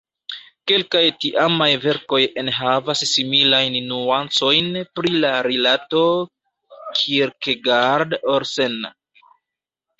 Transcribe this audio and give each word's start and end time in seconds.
Kelkaj 0.69 1.01
tiamaj 1.25 1.67
verkoj 1.83 2.21
enhavas 2.43 3.03
similajn 3.11 3.77
nuancojn 3.91 4.73
pri 4.97 5.13
la 5.21 5.35
rilato 5.51 6.03
Kierkegaard-Olsen. 7.03 8.85